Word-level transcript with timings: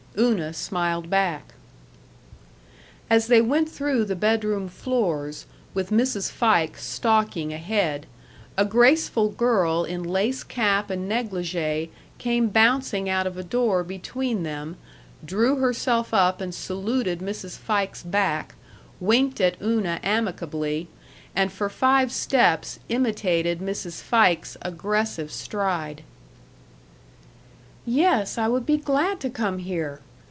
Una 0.19 0.51
smiled 0.53 1.09
back. 1.09 1.53
As 3.09 3.27
they 3.27 3.39
went 3.39 3.69
through 3.69 4.03
the 4.03 4.15
bedroom 4.15 4.67
floors, 4.67 5.45
with 5.73 5.89
Mrs. 5.89 6.29
Fike 6.29 6.75
stalking 6.75 7.53
ahead, 7.53 8.07
a 8.57 8.65
graceful 8.65 9.29
girl 9.29 9.85
in 9.85 10.03
lace 10.03 10.43
cap 10.43 10.89
and 10.89 11.09
negligée 11.09 11.87
came 12.17 12.49
bouncing 12.49 13.07
out 13.07 13.25
of 13.25 13.37
a 13.37 13.43
door 13.43 13.85
between 13.85 14.43
them, 14.43 14.75
drew 15.23 15.55
herself 15.55 16.13
up 16.13 16.41
and 16.41 16.53
saluted 16.53 17.19
Mrs. 17.19 17.57
Fike's 17.57 18.03
back, 18.03 18.55
winked 18.99 19.39
at 19.39 19.55
Una 19.61 20.01
amicably, 20.03 20.89
and 21.33 21.53
for 21.53 21.69
five 21.69 22.11
steps 22.11 22.79
imitated 22.89 23.59
Mrs. 23.59 24.01
Fike's 24.01 24.57
aggressive 24.61 25.31
stride. 25.31 26.03
"Yes, 27.83 28.37
I 28.37 28.47
would 28.47 28.67
be 28.67 28.77
glad 28.77 29.19
to 29.21 29.29
come 29.29 29.57
here!" 29.57 30.01